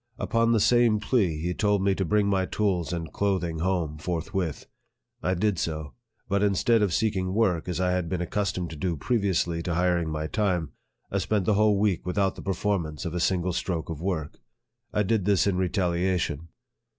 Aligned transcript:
Upon 0.17 0.51
the 0.51 0.59
same 0.59 0.99
plea, 0.99 1.39
he 1.39 1.53
told 1.53 1.83
me 1.83 1.93
to 1.93 2.03
bring 2.03 2.25
my 2.27 2.47
tools 2.47 2.91
and 2.91 3.13
clothing 3.13 3.59
home 3.59 3.99
forthwith. 3.99 4.65
I 5.21 5.35
did 5.35 5.59
so; 5.59 5.93
but 6.27 6.41
instead 6.41 6.81
of 6.81 6.91
seeking 6.91 7.35
work, 7.35 7.69
as 7.69 7.79
I 7.79 7.91
had 7.91 8.09
been 8.09 8.19
accustomed 8.19 8.71
to 8.71 8.75
do 8.75 8.97
previously 8.97 9.61
to 9.61 9.75
hiring 9.75 10.09
my 10.09 10.25
time, 10.25 10.71
I 11.11 11.19
spent 11.19 11.45
the 11.45 11.53
whole 11.53 11.77
week 11.77 12.03
without 12.03 12.35
the 12.35 12.41
performance 12.41 13.05
of 13.05 13.13
a 13.13 13.19
single 13.19 13.53
stroke 13.53 13.91
of 13.91 14.01
work. 14.01 14.39
I 14.91 15.03
did 15.03 15.25
this 15.25 15.45
in 15.45 15.57
retaliation. 15.57 16.47